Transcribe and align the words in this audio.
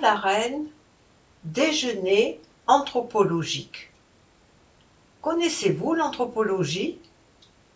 Paul 0.00 0.08
Arène, 0.08 0.66
Déjeuner 1.44 2.40
anthropologique. 2.66 3.90
Connaissez-vous 5.20 5.92
l'anthropologie? 5.94 6.98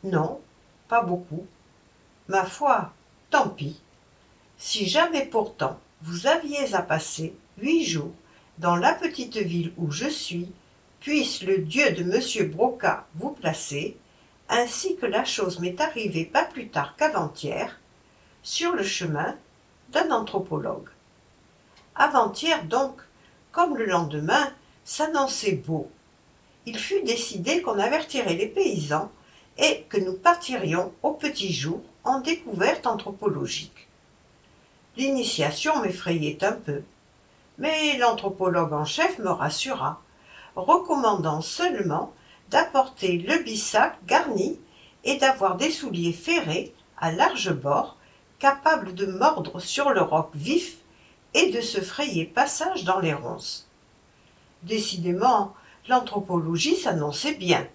Non, 0.04 0.40
pas 0.88 1.02
beaucoup. 1.02 1.46
Ma 2.28 2.44
foi, 2.44 2.92
tant 3.28 3.50
pis. 3.50 3.78
Si 4.56 4.86
jamais 4.86 5.26
pourtant 5.26 5.78
vous 6.00 6.26
aviez 6.26 6.74
à 6.74 6.80
passer 6.80 7.34
huit 7.58 7.84
jours 7.84 8.14
dans 8.56 8.76
la 8.76 8.94
petite 8.94 9.36
ville 9.36 9.74
où 9.76 9.90
je 9.90 10.08
suis, 10.08 10.50
puisse 11.00 11.42
le 11.42 11.58
Dieu 11.58 11.92
de 11.92 12.04
Monsieur 12.04 12.44
Broca 12.46 13.06
vous 13.16 13.32
placer, 13.32 13.98
ainsi 14.48 14.96
que 14.96 15.06
la 15.06 15.26
chose 15.26 15.58
m'est 15.58 15.80
arrivée 15.80 16.24
pas 16.24 16.44
plus 16.44 16.68
tard 16.68 16.94
qu'avant-hier, 16.96 17.78
sur 18.42 18.72
le 18.72 18.84
chemin 18.84 19.36
d'un 19.90 20.10
anthropologue. 20.10 20.88
Avant-hier 21.96 22.64
donc, 22.64 23.00
comme 23.52 23.76
le 23.76 23.86
lendemain, 23.86 24.52
s'annonçait 24.84 25.52
beau. 25.52 25.90
Il 26.66 26.78
fut 26.78 27.02
décidé 27.02 27.62
qu'on 27.62 27.78
avertirait 27.78 28.34
les 28.34 28.48
paysans 28.48 29.10
et 29.58 29.84
que 29.88 29.98
nous 29.98 30.14
partirions 30.14 30.92
au 31.02 31.12
petit 31.12 31.52
jour 31.52 31.80
en 32.02 32.20
découverte 32.20 32.86
anthropologique. 32.86 33.88
L'initiation 34.96 35.80
m'effrayait 35.82 36.42
un 36.44 36.52
peu, 36.52 36.82
mais 37.58 37.96
l'anthropologue 37.98 38.72
en 38.72 38.84
chef 38.84 39.18
me 39.18 39.30
rassura, 39.30 40.00
recommandant 40.56 41.40
seulement 41.40 42.12
d'apporter 42.50 43.18
le 43.18 43.42
bissac 43.42 43.96
garni 44.06 44.58
et 45.04 45.16
d'avoir 45.16 45.56
des 45.56 45.70
souliers 45.70 46.12
ferrés 46.12 46.74
à 46.98 47.12
large 47.12 47.52
bord, 47.52 47.96
capables 48.38 48.94
de 48.94 49.06
mordre 49.06 49.60
sur 49.60 49.90
le 49.90 50.02
roc 50.02 50.30
vif 50.34 50.78
et 51.34 51.50
de 51.50 51.60
se 51.60 51.80
frayer 51.80 52.24
passage 52.24 52.84
dans 52.84 53.00
les 53.00 53.12
ronces. 53.12 53.68
Décidément, 54.62 55.54
l'anthropologie 55.88 56.76
s'annonçait 56.76 57.34
bien. 57.34 57.66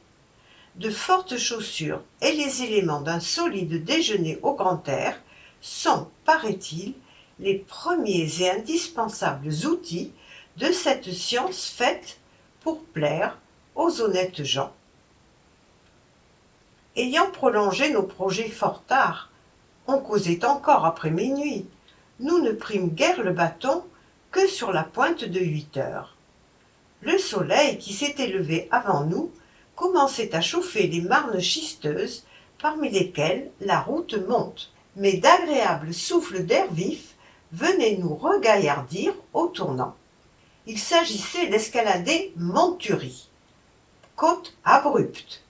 De 0.75 0.89
fortes 0.89 1.37
chaussures 1.37 2.01
et 2.21 2.31
les 2.31 2.63
éléments 2.63 3.01
d'un 3.01 3.19
solide 3.19 3.83
déjeuner 3.83 4.39
au 4.41 4.53
grand 4.53 4.87
air 4.87 5.19
sont, 5.61 6.07
paraît-il, 6.25 6.93
les 7.39 7.55
premiers 7.55 8.41
et 8.41 8.49
indispensables 8.49 9.49
outils 9.65 10.13
de 10.57 10.71
cette 10.71 11.11
science 11.11 11.67
faite 11.67 12.19
pour 12.61 12.83
plaire 12.83 13.37
aux 13.75 14.01
honnêtes 14.01 14.43
gens. 14.43 14.73
Ayant 16.95 17.29
prolongé 17.31 17.91
nos 17.91 18.03
projets 18.03 18.49
fort 18.49 18.83
tard, 18.83 19.29
on 19.87 19.99
causait 19.99 20.43
encore 20.43 20.85
après 20.85 21.11
minuit, 21.11 21.65
nous 22.19 22.39
ne 22.39 22.51
prîmes 22.51 22.89
guère 22.89 23.23
le 23.23 23.31
bâton 23.31 23.83
que 24.31 24.47
sur 24.47 24.71
la 24.71 24.83
pointe 24.83 25.23
de 25.23 25.39
huit 25.39 25.77
heures. 25.77 26.15
Le 27.01 27.17
soleil, 27.17 27.77
qui 27.77 27.93
s'était 27.93 28.27
levé 28.27 28.67
avant 28.71 29.05
nous, 29.05 29.31
commençait 29.75 30.35
à 30.35 30.41
chauffer 30.41 30.87
les 30.87 31.01
marnes 31.01 31.39
schisteuses 31.39 32.25
parmi 32.61 32.89
lesquelles 32.89 33.51
la 33.61 33.79
route 33.79 34.15
monte, 34.27 34.71
mais 34.95 35.13
d'agréables 35.13 35.93
souffles 35.93 36.43
d'air 36.43 36.71
vif 36.71 37.15
venaient 37.53 37.97
nous 37.97 38.13
regaillardir 38.13 39.13
au 39.33 39.47
tournant. 39.47 39.95
Il 40.67 40.77
s'agissait 40.77 41.47
d'escalader 41.47 42.33
Monturie, 42.35 43.29
côte 44.15 44.53
abrupte, 44.65 45.43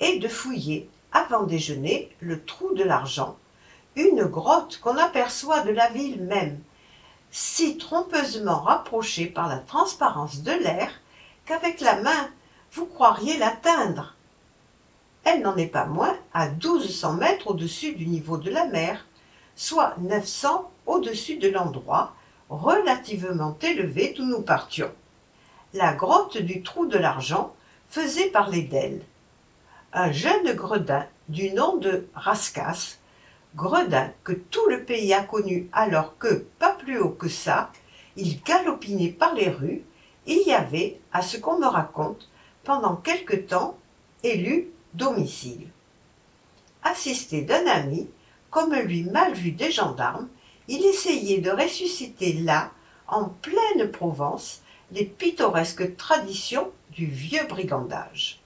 et 0.00 0.18
de 0.18 0.28
fouiller, 0.28 0.90
avant 1.12 1.44
déjeuner, 1.44 2.10
le 2.20 2.44
trou 2.44 2.74
de 2.74 2.82
l'argent, 2.82 3.36
une 3.96 4.24
grotte 4.24 4.78
qu'on 4.78 4.96
aperçoit 4.98 5.60
de 5.60 5.70
la 5.70 5.88
ville 5.88 6.22
même, 6.22 6.60
si 7.30 7.78
trompeusement 7.78 8.60
rapprochée 8.60 9.26
par 9.26 9.48
la 9.48 9.58
transparence 9.58 10.42
de 10.42 10.52
l'air 10.52 10.90
qu'avec 11.44 11.80
la 11.80 12.00
main 12.00 12.30
vous 12.72 12.86
croiriez 12.86 13.38
l'atteindre. 13.38 14.14
Elle 15.24 15.40
n'en 15.42 15.56
est 15.56 15.66
pas 15.66 15.86
moins 15.86 16.16
à 16.34 16.48
douze 16.48 16.94
cents 16.94 17.14
mètres 17.14 17.48
au-dessus 17.48 17.94
du 17.94 18.06
niveau 18.06 18.36
de 18.36 18.50
la 18.50 18.66
mer, 18.66 19.06
soit 19.56 19.94
neuf 19.98 20.26
cents 20.26 20.70
au-dessus 20.84 21.38
de 21.38 21.48
l'endroit 21.48 22.14
relativement 22.48 23.56
élevé 23.60 24.14
d'où 24.16 24.24
nous 24.24 24.42
partions. 24.42 24.92
La 25.74 25.94
grotte 25.94 26.38
du 26.38 26.62
trou 26.62 26.86
de 26.86 26.98
l'argent 26.98 27.54
faisait 27.88 28.30
parler 28.30 28.62
d'elle. 28.62 29.02
Un 29.92 30.12
jeune 30.12 30.52
gredin 30.52 31.06
du 31.28 31.50
nom 31.50 31.76
de 31.76 32.06
Rascasse 32.14 32.98
Gredin 33.54 34.12
que 34.24 34.32
tout 34.32 34.66
le 34.68 34.84
pays 34.84 35.14
a 35.14 35.22
connu 35.22 35.68
alors 35.72 36.18
que, 36.18 36.46
pas 36.58 36.72
plus 36.72 36.98
haut 36.98 37.10
que 37.10 37.28
ça, 37.28 37.70
il 38.16 38.42
galopinait 38.42 39.10
par 39.10 39.34
les 39.34 39.48
rues, 39.48 39.82
il 40.26 40.42
y 40.46 40.52
avait, 40.52 40.98
à 41.12 41.22
ce 41.22 41.36
qu'on 41.36 41.58
me 41.58 41.66
raconte, 41.66 42.28
pendant 42.64 42.96
quelque 42.96 43.36
temps, 43.36 43.78
élu 44.22 44.68
domicile. 44.94 45.68
Assisté 46.82 47.42
d'un 47.42 47.66
ami, 47.66 48.08
comme 48.50 48.74
lui 48.74 49.04
mal 49.04 49.34
vu 49.34 49.52
des 49.52 49.70
gendarmes, 49.70 50.28
il 50.68 50.84
essayait 50.84 51.40
de 51.40 51.50
ressusciter 51.50 52.32
là, 52.32 52.72
en 53.06 53.26
pleine 53.26 53.90
Provence, 53.90 54.62
les 54.92 55.04
pittoresques 55.04 55.96
traditions 55.96 56.72
du 56.90 57.06
vieux 57.06 57.46
brigandage. 57.48 58.40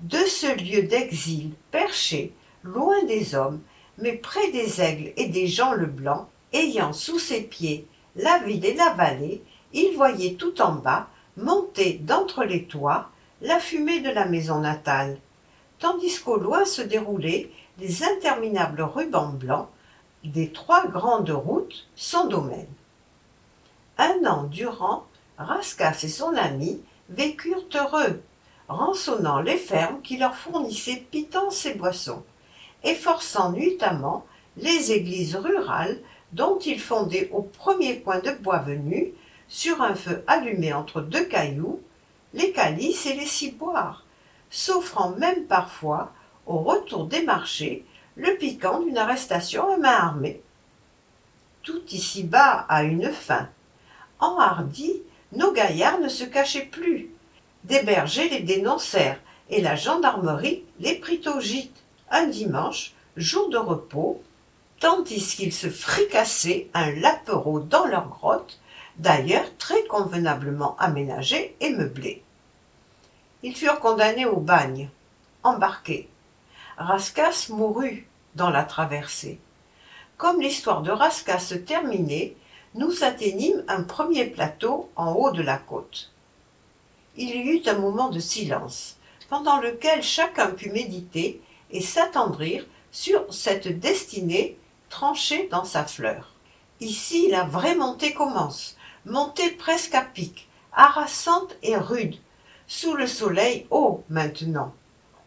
De 0.00 0.18
ce 0.18 0.58
lieu 0.58 0.82
d'exil 0.82 1.52
perché, 1.70 2.34
loin 2.64 3.02
des 3.04 3.34
hommes, 3.34 3.60
mais 3.98 4.14
près 4.14 4.50
des 4.50 4.80
aigles 4.80 5.12
et 5.16 5.28
des 5.28 5.46
gens 5.46 5.72
leblanc 5.72 6.28
ayant 6.52 6.92
sous 6.92 7.18
ses 7.18 7.42
pieds 7.42 7.86
la 8.16 8.38
ville 8.38 8.64
et 8.64 8.74
la 8.74 8.90
vallée 8.90 9.42
il 9.72 9.94
voyait 9.96 10.34
tout 10.34 10.60
en 10.60 10.72
bas 10.72 11.08
monter 11.36 11.94
d'entre 11.94 12.44
les 12.44 12.64
toits 12.64 13.10
la 13.40 13.58
fumée 13.58 14.00
de 14.00 14.10
la 14.10 14.26
maison 14.26 14.60
natale. 14.60 15.18
Tandis 15.78 16.20
qu'au 16.20 16.36
loin 16.36 16.64
se 16.64 16.82
déroulaient 16.82 17.50
les 17.78 18.04
interminables 18.04 18.82
rubans 18.82 19.32
blancs 19.32 19.68
des 20.22 20.52
trois 20.52 20.86
grandes 20.86 21.30
routes 21.30 21.88
son 21.96 22.26
domaine. 22.26 22.68
Un 23.98 24.24
an 24.26 24.44
durant 24.44 25.06
rascasse 25.38 26.04
et 26.04 26.08
son 26.08 26.34
ami 26.36 26.80
vécurent 27.08 27.66
heureux 27.74 28.22
rançonnant 28.68 29.40
les 29.40 29.56
fermes 29.56 30.00
qui 30.02 30.16
leur 30.16 30.36
fournissaient 30.36 31.04
pitance 31.10 31.66
et 31.66 31.74
boissons 31.74 32.22
efforçant 32.84 33.52
nuitamment 33.52 34.26
les 34.56 34.92
églises 34.92 35.36
rurales 35.36 35.98
dont 36.32 36.58
il 36.58 36.80
fondait 36.80 37.28
au 37.32 37.42
premier 37.42 38.00
coin 38.00 38.18
de 38.18 38.30
bois 38.30 38.58
venu, 38.58 39.12
sur 39.48 39.82
un 39.82 39.94
feu 39.94 40.24
allumé 40.26 40.72
entre 40.72 41.02
deux 41.02 41.24
cailloux, 41.24 41.82
les 42.32 42.52
calices 42.52 43.06
et 43.06 43.14
les 43.14 43.26
ciboires, 43.26 44.04
s'offrant 44.50 45.10
même 45.10 45.44
parfois, 45.44 46.12
au 46.46 46.58
retour 46.58 47.06
des 47.06 47.22
marchés, 47.22 47.84
le 48.16 48.36
piquant 48.36 48.80
d'une 48.80 48.98
arrestation 48.98 49.70
à 49.72 49.76
main 49.76 49.90
armée. 49.90 50.40
Tout 51.62 51.82
ici-bas 51.90 52.66
a 52.68 52.82
une 52.82 53.12
fin. 53.12 53.48
Enhardis, 54.20 55.02
nos 55.32 55.52
gaillards 55.52 56.00
ne 56.00 56.08
se 56.08 56.24
cachaient 56.24 56.68
plus. 56.70 57.10
Des 57.64 57.82
bergers 57.82 58.28
les 58.28 58.40
dénoncèrent, 58.40 59.20
et 59.50 59.60
la 59.60 59.76
gendarmerie 59.76 60.64
les 60.80 60.94
prit 60.94 61.20
au 61.26 61.40
gîte 61.40 61.82
un 62.12 62.26
dimanche, 62.26 62.92
jour 63.16 63.48
de 63.48 63.56
repos, 63.56 64.22
tandis 64.78 65.34
qu'ils 65.36 65.52
se 65.52 65.68
fricassaient 65.68 66.68
un 66.74 66.92
lapereau 66.92 67.60
dans 67.60 67.86
leur 67.86 68.08
grotte, 68.08 68.60
d'ailleurs 68.98 69.56
très 69.58 69.82
convenablement 69.84 70.76
aménagée 70.78 71.56
et 71.60 71.70
meublée. 71.70 72.22
Ils 73.42 73.56
furent 73.56 73.80
condamnés 73.80 74.26
au 74.26 74.36
bagne, 74.36 74.88
embarqués. 75.42 76.08
Rascasse 76.76 77.48
mourut 77.48 78.06
dans 78.34 78.50
la 78.50 78.62
traversée. 78.62 79.40
Comme 80.16 80.40
l'histoire 80.40 80.82
de 80.82 80.90
Rascasse 80.90 81.48
se 81.48 81.54
terminait, 81.54 82.36
nous 82.74 83.04
atteignîmes 83.04 83.64
un 83.68 83.82
premier 83.82 84.26
plateau 84.26 84.90
en 84.96 85.12
haut 85.12 85.32
de 85.32 85.42
la 85.42 85.56
côte. 85.56 86.10
Il 87.16 87.30
y 87.30 87.38
eut 87.38 87.62
un 87.66 87.78
moment 87.78 88.08
de 88.08 88.20
silence, 88.20 88.96
pendant 89.28 89.60
lequel 89.60 90.02
chacun 90.02 90.50
put 90.50 90.70
méditer 90.70 91.40
et 91.72 91.80
s'attendrir 91.80 92.66
sur 92.90 93.32
cette 93.32 93.80
destinée 93.80 94.56
tranchée 94.90 95.48
dans 95.50 95.64
sa 95.64 95.84
fleur. 95.84 96.34
Ici, 96.80 97.28
la 97.30 97.44
vraie 97.44 97.74
montée 97.74 98.12
commence, 98.12 98.76
montée 99.06 99.50
presque 99.50 99.94
à 99.94 100.02
pic, 100.02 100.48
harassante 100.72 101.56
et 101.62 101.76
rude, 101.76 102.16
sous 102.66 102.94
le 102.94 103.06
soleil 103.06 103.66
haut 103.70 104.04
maintenant. 104.08 104.74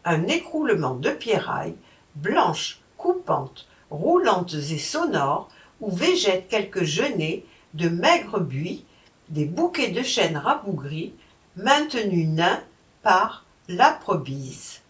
Un 0.04 0.26
écroulement 0.28 0.94
de 0.94 1.10
pierrailles, 1.10 1.76
blanches, 2.14 2.80
coupantes, 2.96 3.66
roulantes 3.90 4.54
et 4.54 4.78
sonores, 4.78 5.48
où 5.80 5.90
végètent 5.90 6.48
quelques 6.48 6.84
genêts 6.84 7.44
de 7.74 7.88
maigres 7.88 8.40
buis, 8.40 8.84
des 9.28 9.44
bouquets 9.44 9.90
de 9.90 10.02
chênes 10.02 10.36
rabougris, 10.36 11.12
maintenus 11.56 12.28
nains 12.28 12.62
par 13.02 13.44
l'aprobise. 13.68 14.80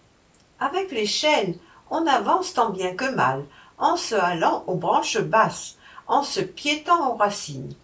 Avec 0.58 0.90
les 0.90 1.06
chênes, 1.06 1.56
on 1.90 2.06
avance 2.06 2.54
tant 2.54 2.70
bien 2.70 2.94
que 2.94 3.10
mal, 3.14 3.44
en 3.78 3.96
se 3.96 4.14
halant 4.14 4.64
aux 4.66 4.76
branches 4.76 5.20
basses, 5.20 5.76
en 6.06 6.22
se 6.22 6.40
piétant 6.40 7.12
aux 7.12 7.16
racines. 7.16 7.74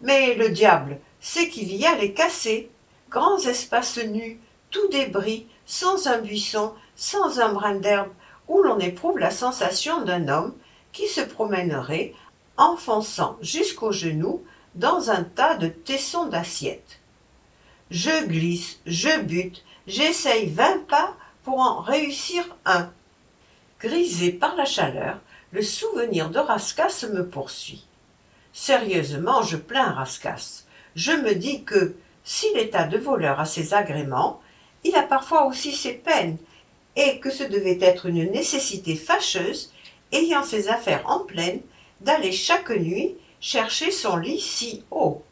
Mais 0.00 0.34
le 0.34 0.48
diable, 0.48 0.98
c'est 1.20 1.48
qu'il 1.48 1.74
y 1.74 1.84
a 1.84 1.94
les 1.96 2.14
cassés, 2.14 2.70
grands 3.10 3.38
espaces 3.38 3.98
nus, 3.98 4.40
tout 4.70 4.88
débris, 4.88 5.46
sans 5.66 6.06
un 6.06 6.18
buisson, 6.18 6.72
sans 6.96 7.40
un 7.40 7.52
brin 7.52 7.74
d'herbe, 7.74 8.12
où 8.48 8.62
l'on 8.62 8.78
éprouve 8.78 9.18
la 9.18 9.30
sensation 9.30 10.02
d'un 10.02 10.28
homme 10.28 10.54
qui 10.92 11.06
se 11.06 11.20
promènerait, 11.20 12.14
enfonçant 12.56 13.36
jusqu'aux 13.40 13.92
genoux 13.92 14.42
dans 14.74 15.10
un 15.10 15.24
tas 15.24 15.56
de 15.56 15.68
tessons 15.68 16.26
d'assiettes. 16.26 17.00
Je 17.90 18.26
glisse, 18.26 18.78
je 18.86 19.20
bute, 19.20 19.64
j'essaye 19.86 20.48
vingt 20.48 20.86
pas 20.86 21.14
pour 21.44 21.60
en 21.60 21.80
réussir 21.80 22.44
un. 22.64 22.90
Grisé 23.80 24.32
par 24.32 24.56
la 24.56 24.64
chaleur, 24.64 25.18
le 25.52 25.62
souvenir 25.62 26.30
de 26.30 26.38
Rascasse 26.38 27.04
me 27.04 27.26
poursuit. 27.26 27.84
Sérieusement, 28.52 29.42
je 29.42 29.56
plains 29.56 29.92
Rascasse. 29.92 30.66
Je 30.96 31.12
me 31.12 31.34
dis 31.34 31.64
que, 31.64 31.94
si 32.24 32.46
l'état 32.54 32.84
de 32.84 32.98
voleur 32.98 33.40
a 33.40 33.46
ses 33.46 33.74
agréments, 33.74 34.40
il 34.84 34.94
a 34.96 35.02
parfois 35.02 35.46
aussi 35.46 35.72
ses 35.72 35.94
peines, 35.94 36.36
et 36.96 37.20
que 37.20 37.30
ce 37.30 37.44
devait 37.44 37.78
être 37.80 38.06
une 38.06 38.30
nécessité 38.30 38.96
fâcheuse, 38.96 39.72
ayant 40.12 40.42
ses 40.42 40.68
affaires 40.68 41.08
en 41.08 41.20
pleine, 41.20 41.60
d'aller 42.00 42.32
chaque 42.32 42.70
nuit 42.70 43.14
chercher 43.40 43.90
son 43.90 44.16
lit 44.16 44.40
si 44.40 44.82
haut. 44.90 45.22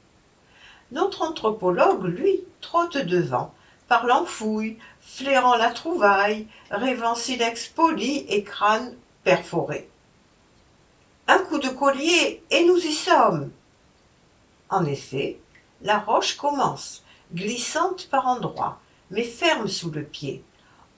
Notre 0.92 1.22
anthropologue, 1.22 2.04
lui, 2.04 2.40
trotte 2.60 2.96
devant, 2.96 3.52
parlant 3.88 4.26
fouille, 4.26 4.78
flairant 5.00 5.56
la 5.56 5.70
trouvaille, 5.70 6.46
rêvant 6.70 7.14
silex 7.14 7.68
poli 7.68 8.26
et 8.28 8.44
crâne 8.44 8.94
perforé. 9.24 9.88
Un 11.26 11.38
coup 11.38 11.58
de 11.58 11.68
collier 11.68 12.42
et 12.50 12.64
nous 12.64 12.78
y 12.78 12.92
sommes. 12.92 13.50
En 14.68 14.84
effet, 14.84 15.40
la 15.82 15.98
roche 15.98 16.36
commence, 16.36 17.02
glissante 17.34 18.08
par 18.10 18.26
endroits, 18.26 18.78
mais 19.10 19.24
ferme 19.24 19.68
sous 19.68 19.90
le 19.90 20.02
pied. 20.02 20.44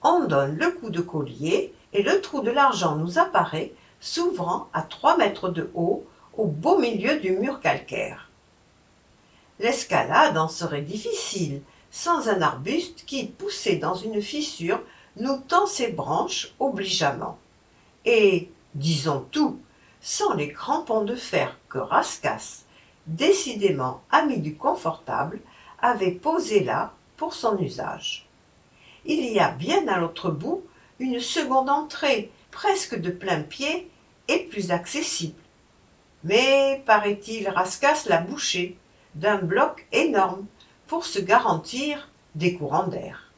On 0.03 0.25
donne 0.25 0.57
le 0.57 0.71
coup 0.71 0.89
de 0.89 1.01
collier 1.01 1.73
et 1.93 2.03
le 2.03 2.21
trou 2.21 2.41
de 2.41 2.51
l'argent 2.51 2.95
nous 2.95 3.19
apparaît, 3.19 3.73
s'ouvrant 3.99 4.69
à 4.73 4.81
trois 4.81 5.17
mètres 5.17 5.49
de 5.49 5.69
haut 5.73 6.05
au 6.37 6.45
beau 6.45 6.79
milieu 6.79 7.19
du 7.19 7.31
mur 7.31 7.59
calcaire. 7.59 8.29
L'escalade 9.59 10.37
en 10.37 10.47
serait 10.47 10.81
difficile 10.81 11.61
sans 11.91 12.29
un 12.29 12.41
arbuste 12.41 13.03
qui, 13.05 13.27
poussé 13.27 13.75
dans 13.75 13.95
une 13.95 14.21
fissure, 14.21 14.81
nous 15.17 15.37
tend 15.37 15.67
ses 15.67 15.91
branches 15.91 16.53
obligeamment. 16.59 17.37
Et, 18.05 18.49
disons 18.73 19.27
tout, 19.31 19.59
sans 19.99 20.33
les 20.33 20.51
crampons 20.51 21.03
de 21.03 21.15
fer 21.15 21.59
que 21.69 21.77
Rascasse, 21.77 22.65
décidément 23.05 24.01
ami 24.09 24.39
du 24.39 24.55
confortable, 24.55 25.41
avait 25.81 26.11
posés 26.11 26.63
là 26.63 26.93
pour 27.17 27.33
son 27.33 27.57
usage. 27.59 28.27
Il 29.05 29.25
y 29.25 29.39
a 29.39 29.51
bien 29.51 29.87
à 29.87 29.99
l'autre 29.99 30.31
bout 30.31 30.63
une 30.99 31.19
seconde 31.19 31.69
entrée, 31.69 32.31
presque 32.51 32.99
de 32.99 33.09
plein 33.09 33.41
pied 33.41 33.89
et 34.27 34.39
plus 34.39 34.71
accessible. 34.71 35.39
Mais, 36.23 36.83
paraît-il, 36.85 37.49
Rascasse 37.49 38.05
l'a 38.05 38.21
bouché 38.21 38.77
d'un 39.15 39.39
bloc 39.39 39.87
énorme 39.91 40.45
pour 40.91 41.05
se 41.05 41.19
garantir 41.19 42.09
des 42.35 42.55
courants 42.55 42.87
d'air. 42.87 43.31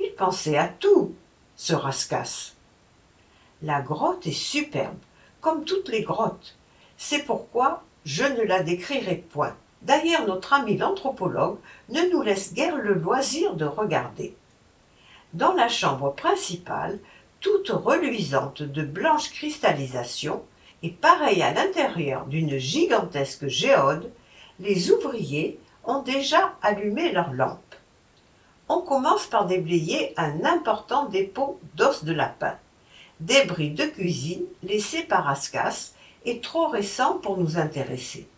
Il 0.00 0.12
pensait 0.14 0.58
à 0.58 0.66
tout, 0.66 1.14
ce 1.54 1.72
Rascasse. 1.72 2.56
La 3.62 3.80
grotte 3.80 4.26
est 4.26 4.32
superbe, 4.32 4.98
comme 5.40 5.64
toutes 5.64 5.88
les 5.88 6.02
grottes. 6.02 6.56
C'est 6.96 7.22
pourquoi 7.22 7.84
je 8.04 8.24
ne 8.24 8.42
la 8.42 8.64
décrirai 8.64 9.24
point. 9.30 9.54
D'ailleurs, 9.82 10.26
notre 10.26 10.52
ami 10.52 10.76
l'anthropologue 10.76 11.58
ne 11.90 12.10
nous 12.10 12.22
laisse 12.22 12.52
guère 12.52 12.76
le 12.76 12.94
loisir 12.94 13.54
de 13.54 13.64
regarder. 13.64 14.34
Dans 15.34 15.52
la 15.52 15.68
chambre 15.68 16.12
principale, 16.12 16.98
toute 17.38 17.68
reluisante 17.68 18.64
de 18.64 18.82
blanche 18.82 19.30
cristallisation, 19.30 20.42
et 20.82 20.90
pareille 20.90 21.42
à 21.42 21.54
l'intérieur 21.54 22.26
d'une 22.26 22.58
gigantesque 22.58 23.46
géode, 23.46 24.10
les 24.58 24.90
ouvriers 24.90 25.60
ont 25.88 26.02
déjà 26.02 26.54
allumé 26.62 27.10
leurs 27.10 27.32
lampes. 27.32 27.74
On 28.68 28.80
commence 28.82 29.26
par 29.26 29.46
déblayer 29.46 30.12
un 30.18 30.44
important 30.44 31.06
dépôt 31.06 31.58
d'os 31.74 32.04
de 32.04 32.12
lapin, 32.12 32.56
débris 33.20 33.70
de 33.70 33.86
cuisine 33.86 34.44
laissés 34.62 35.02
par 35.02 35.28
Ascas 35.28 35.92
et 36.26 36.40
trop 36.40 36.68
récents 36.68 37.18
pour 37.18 37.38
nous 37.38 37.56
intéresser. 37.56 38.28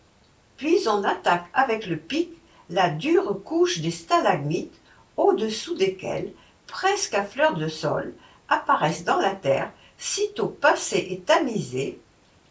Puis 0.55 0.87
on 0.87 1.03
attaque 1.03 1.45
avec 1.53 1.85
le 1.85 1.97
pic 1.97 2.29
la 2.69 2.89
dure 2.89 3.43
couche 3.43 3.79
des 3.79 3.91
stalagmites 3.91 4.79
au-dessous 5.17 5.75
desquelles, 5.75 6.31
presque 6.67 7.13
à 7.13 7.25
fleur 7.25 7.55
de 7.55 7.67
sol, 7.67 8.13
apparaissent 8.47 9.03
dans 9.03 9.19
la 9.19 9.35
terre, 9.35 9.71
sitôt 9.97 10.47
passées 10.47 11.07
et 11.09 11.19
tamisées, 11.19 11.99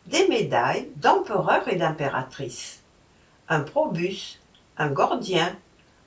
des 0.07 0.29
médailles 0.29 0.89
d'empereurs 0.97 1.67
et 1.69 1.77
d'impératrices. 1.77 2.83
Un 3.49 3.61
probus, 3.61 4.40
un 4.81 4.89
Gordien, 4.89 5.59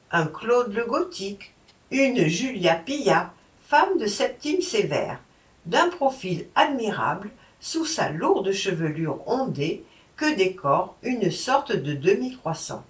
un 0.10 0.26
Claude 0.26 0.74
le 0.74 0.86
Gothique, 0.86 1.54
une 1.92 2.26
Julia 2.26 2.74
Pilla, 2.74 3.32
femme 3.68 4.00
de 4.00 4.08
Septime 4.08 4.62
Sévère, 4.62 5.20
d'un 5.68 5.90
profil 5.90 6.48
admirable, 6.56 7.30
sous 7.60 7.86
sa 7.86 8.10
lourde 8.10 8.52
chevelure 8.52 9.20
ondée, 9.28 9.86
que 10.16 10.36
décore 10.36 10.96
une 11.04 11.30
sorte 11.30 11.72
de 11.72 11.94
demi-croissant. 11.94 12.84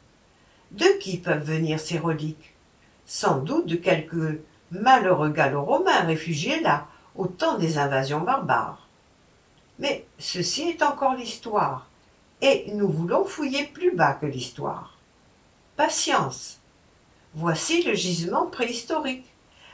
De 0.72 0.86
qui 1.02 1.18
peuvent 1.18 1.44
venir 1.44 1.82
ces 1.82 2.00
reliques? 2.00 2.54
Sans 3.06 3.40
doute 3.40 3.66
de 3.66 3.76
quelques 3.76 4.40
malheureux 4.72 5.32
gallo-romains 5.32 6.06
réfugiés 6.06 6.62
là, 6.62 6.88
au 7.18 7.28
temps 7.28 7.58
des 7.58 7.78
invasions 7.78 8.22
barbares. 8.22 8.88
Mais 9.80 10.06
ceci 10.18 10.70
est 10.70 10.82
encore 10.82 11.16
l'histoire, 11.16 11.90
et 12.42 12.72
nous 12.74 12.88
voulons 12.88 13.26
fouiller 13.26 13.66
plus 13.66 13.94
bas 13.94 14.14
que 14.14 14.26
l'histoire. 14.26 14.93
Patience. 15.76 16.60
Voici 17.34 17.82
le 17.82 17.96
gisement 17.96 18.46
préhistorique. 18.46 19.26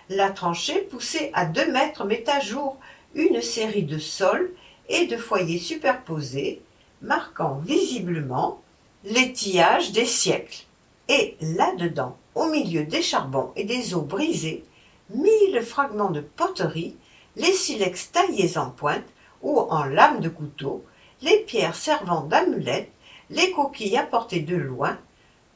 La 0.08 0.30
tranchée 0.30 0.80
poussée 0.80 1.30
à 1.34 1.46
deux 1.46 1.70
mètres 1.74 2.06
met 2.06 2.24
à 2.30 2.40
jour 2.40 2.78
une 3.16 3.42
série 3.42 3.84
de 3.84 3.98
sols 3.98 4.50
et 4.88 5.08
de 5.08 5.18
foyers 5.18 5.60
superposés, 5.60 6.62
marquant 7.02 7.62
visiblement 7.66 8.62
l'étillage 9.04 9.92
des 9.92 10.06
siècles. 10.06 10.64
Et 11.10 11.36
là-dedans, 11.42 12.16
au 12.34 12.46
milieu 12.46 12.86
des 12.86 13.02
charbons 13.02 13.52
et 13.58 13.66
des 13.66 13.94
eaux 13.94 14.02
brisées, 14.02 14.64
mille 15.10 15.62
fragments 15.62 16.12
de 16.12 16.22
poterie 16.22 16.96
les 17.36 17.52
silex 17.52 18.14
taillés 18.14 18.58
en 18.58 18.70
pointe 18.70 19.04
ou 19.42 19.60
en 19.60 19.84
lames 19.84 20.22
de 20.22 20.30
couteau, 20.30 20.82
les 21.22 21.40
pierres 21.40 21.76
servant 21.76 22.22
d'amulettes, 22.22 22.92
les 23.30 23.52
coquilles 23.52 23.98
apportées 23.98 24.40
de 24.40 24.56
loin, 24.56 24.98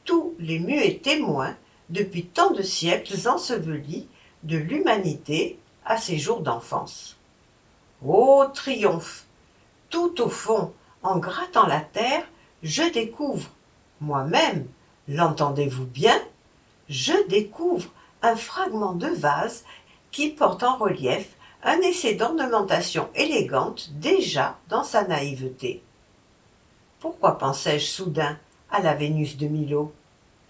tous 0.04 0.34
les 0.38 0.58
muets 0.58 1.00
témoins, 1.02 1.54
depuis 1.90 2.24
tant 2.24 2.50
de 2.52 2.62
siècles 2.62 3.28
ensevelis, 3.28 4.08
de 4.42 4.56
l'humanité 4.56 5.58
à 5.84 5.96
ses 5.96 6.18
jours 6.18 6.40
d'enfance. 6.40 7.16
Ô 8.04 8.44
triomphe 8.52 9.24
Tout 9.90 10.20
au 10.20 10.28
fond, 10.28 10.72
en 11.02 11.18
grattant 11.18 11.66
la 11.66 11.80
terre, 11.80 12.24
je 12.62 12.82
découvre, 12.92 13.50
moi-même, 14.00 14.66
l'entendez-vous 15.08 15.86
bien? 15.86 16.20
Je 16.88 17.26
découvre 17.28 17.88
un 18.22 18.36
fragment 18.36 18.92
de 18.92 19.08
vase 19.08 19.64
qui 20.10 20.30
porte 20.30 20.62
en 20.62 20.76
relief 20.76 21.28
un 21.62 21.78
essai 21.80 22.14
d'ornementation 22.14 23.08
élégante 23.14 23.90
déjà 23.94 24.58
dans 24.68 24.84
sa 24.84 25.04
naïveté. 25.04 25.82
Pourquoi 27.00 27.38
pensais-je 27.38 27.86
soudain 27.86 28.38
à 28.74 28.80
la 28.80 28.94
Vénus 28.94 29.36
de 29.36 29.46
Milo 29.46 29.92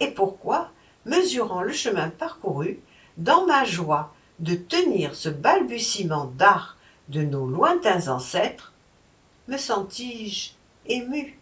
Et 0.01 0.09
pourquoi, 0.09 0.71
mesurant 1.05 1.61
le 1.61 1.73
chemin 1.73 2.09
parcouru, 2.09 2.81
dans 3.19 3.45
ma 3.45 3.65
joie 3.65 4.15
de 4.39 4.55
tenir 4.55 5.15
ce 5.15 5.29
balbutiement 5.29 6.25
d'art 6.25 6.79
de 7.11 7.21
nos 7.21 7.47
lointains 7.47 8.09
ancêtres, 8.09 8.73
me 9.49 9.59
sentis-je 9.59 10.53
ému 10.87 11.39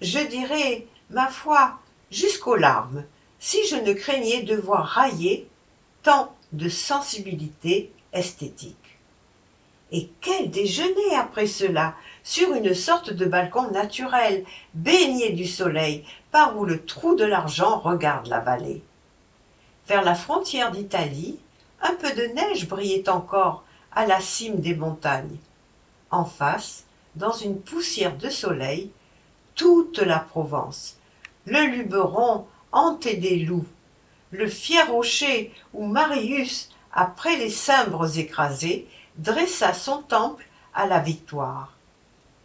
Je 0.00 0.20
dirais, 0.20 0.86
ma 1.10 1.26
foi, 1.26 1.80
jusqu'aux 2.12 2.54
larmes, 2.54 3.04
si 3.40 3.66
je 3.66 3.76
ne 3.76 3.92
craignais 3.92 4.42
de 4.42 4.54
voir 4.54 4.86
railler 4.86 5.48
tant 6.04 6.32
de 6.52 6.68
sensibilité 6.68 7.92
esthétique. 8.12 8.76
Et 9.92 10.08
quel 10.20 10.50
déjeuner 10.50 11.14
après 11.16 11.46
cela, 11.46 11.94
sur 12.22 12.54
une 12.54 12.74
sorte 12.74 13.12
de 13.12 13.26
balcon 13.26 13.70
naturel, 13.70 14.44
baigné 14.72 15.30
du 15.30 15.46
soleil, 15.46 16.04
par 16.30 16.58
où 16.58 16.64
le 16.64 16.84
trou 16.84 17.14
de 17.14 17.24
l'argent 17.24 17.78
regarde 17.78 18.26
la 18.26 18.40
vallée. 18.40 18.82
Vers 19.86 20.02
la 20.02 20.14
frontière 20.14 20.70
d'Italie, 20.70 21.38
un 21.82 21.94
peu 21.94 22.12
de 22.12 22.32
neige 22.34 22.66
brillait 22.66 23.08
encore 23.08 23.64
à 23.92 24.06
la 24.06 24.20
cime 24.20 24.60
des 24.60 24.74
montagnes. 24.74 25.36
En 26.10 26.24
face, 26.24 26.84
dans 27.14 27.32
une 27.32 27.60
poussière 27.60 28.16
de 28.16 28.30
soleil, 28.30 28.90
toute 29.54 29.98
la 29.98 30.18
Provence, 30.18 30.96
le 31.46 31.66
Luberon 31.66 32.46
hanté 32.72 33.16
des 33.16 33.36
loups, 33.36 33.66
le 34.30 34.48
fier 34.48 34.90
rocher 34.90 35.52
où 35.72 35.86
Marius, 35.86 36.70
après 36.92 37.36
les 37.36 37.50
cimbres 37.50 38.18
écrasés, 38.18 38.88
dressa 39.16 39.72
son 39.72 40.02
temple 40.02 40.46
à 40.74 40.86
la 40.86 41.00
victoire. 41.00 41.72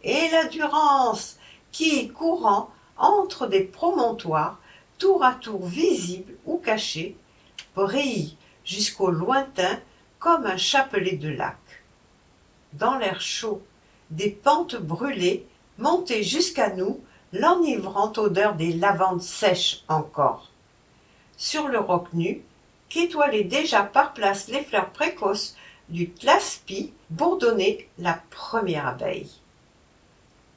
Et 0.02 0.28
la 0.30 0.44
Durance, 0.44 1.36
qui, 1.72 2.08
courant 2.08 2.70
entre 2.96 3.46
des 3.46 3.62
promontoires, 3.62 4.58
tour 4.98 5.24
à 5.24 5.34
tour 5.34 5.66
visibles 5.66 6.34
ou 6.44 6.58
cachés, 6.58 7.16
brille 7.74 8.36
jusqu'au 8.64 9.10
lointain 9.10 9.78
comme 10.18 10.46
un 10.46 10.56
chapelet 10.56 11.16
de 11.16 11.28
lac. 11.28 11.56
Dans 12.74 12.98
l'air 12.98 13.20
chaud, 13.20 13.62
des 14.10 14.30
pentes 14.30 14.76
brûlées 14.76 15.46
montaient 15.78 16.22
jusqu'à 16.22 16.70
nous 16.70 17.00
l'enivrante 17.32 18.18
odeur 18.18 18.54
des 18.54 18.72
lavandes 18.72 19.22
sèches 19.22 19.84
encore. 19.88 20.50
Sur 21.36 21.68
le 21.68 21.78
roc 21.78 22.08
nu, 22.12 22.42
qu'étoilaient 22.88 23.44
déjà 23.44 23.82
par 23.82 24.12
place 24.12 24.48
les 24.48 24.62
fleurs 24.62 24.90
précoces 24.90 25.56
du 25.90 26.10
Tlaspi, 26.10 26.92
bourdonnait 27.10 27.88
la 27.98 28.20
première 28.30 28.86
abeille. 28.86 29.30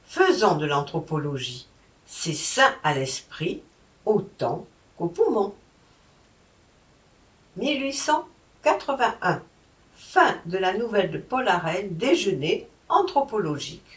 Faisons 0.06 0.56
de 0.56 0.66
l'anthropologie. 0.66 1.66
C'est 2.06 2.34
sain 2.34 2.72
à 2.82 2.94
l'esprit 2.94 3.62
autant 4.06 4.66
qu'au 4.96 5.08
poumon. 5.08 5.54
1881. 7.56 9.42
Fin 9.96 10.36
de 10.46 10.58
la 10.58 10.72
nouvelle 10.74 11.10
de 11.10 11.18
Paul 11.18 11.48
Arène 11.48 11.96
Déjeuner 11.96 12.68
anthropologique. 12.88 13.84